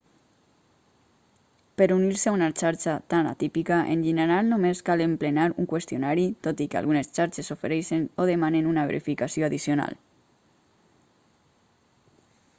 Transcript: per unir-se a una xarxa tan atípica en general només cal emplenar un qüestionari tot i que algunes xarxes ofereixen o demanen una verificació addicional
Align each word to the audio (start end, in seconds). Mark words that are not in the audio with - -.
per 1.79 1.87
unir-se 1.95 2.29
a 2.29 2.31
una 2.37 2.45
xarxa 2.61 2.93
tan 3.13 3.25
atípica 3.33 3.75
en 3.95 3.99
general 4.07 4.49
només 4.53 4.81
cal 4.87 5.03
emplenar 5.05 5.45
un 5.63 5.69
qüestionari 5.73 6.23
tot 6.47 6.63
i 6.65 6.67
que 6.71 6.79
algunes 6.81 7.13
xarxes 7.19 7.53
ofereixen 7.57 8.07
o 8.23 8.27
demanen 8.31 8.71
una 8.73 8.87
verificació 8.93 9.47
addicional 9.51 9.99